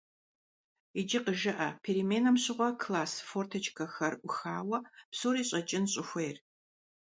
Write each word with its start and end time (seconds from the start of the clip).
Иджы 0.99 1.19
къыжыӀэ 1.25 1.69
переменэм 1.83 2.35
щыгъуэ 2.43 2.69
класс 2.81 3.13
форточкэхэр 3.27 4.13
Ӏухауэ 4.21 4.77
псори 5.11 5.43
щӀэкӀын 5.47 5.85
щӀыхуейр. 5.91 6.37